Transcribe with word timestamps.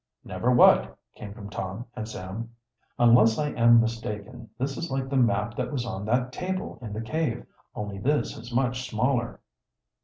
"Never 0.23 0.51
what?" 0.51 0.97
came 1.13 1.31
from 1.31 1.51
Tom 1.51 1.85
and 1.95 2.09
Sam. 2.09 2.55
"Unless 2.97 3.37
I 3.37 3.51
am 3.51 3.79
mistaken, 3.79 4.49
this 4.57 4.75
is 4.75 4.89
like 4.89 5.09
the 5.09 5.15
map 5.15 5.55
that 5.57 5.71
was 5.71 5.85
on 5.85 6.05
that 6.05 6.31
table 6.33 6.79
in 6.81 6.91
the 6.91 7.01
cave, 7.03 7.45
only 7.75 7.99
this 7.99 8.35
is 8.35 8.51
much 8.51 8.89
smaller." 8.89 9.41